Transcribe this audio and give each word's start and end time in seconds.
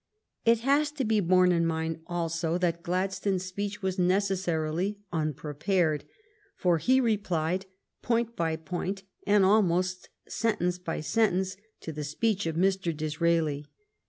It 0.45 0.61
has 0.61 0.91
to 0.93 1.05
be 1.05 1.19
borne 1.19 1.51
in 1.51 1.63
mind 1.63 1.99
also 2.07 2.57
that 2.57 2.81
Gladstone 2.81 3.35
s 3.35 3.43
speech 3.43 3.83
was 3.83 3.99
necessarily 3.99 4.97
unprepared, 5.13 6.05
for 6.55 6.79
he 6.79 6.99
replied 6.99 7.67
point 8.01 8.35
by 8.35 8.55
point, 8.55 9.03
and 9.27 9.45
almost 9.45 10.09
sentence 10.27 10.79
by 10.79 11.01
sentence, 11.01 11.55
to 11.81 11.91
the 11.91 12.03
speech 12.03 12.47
of 12.47 12.55
Mr. 12.55 12.97
Disraeli. 12.97 13.67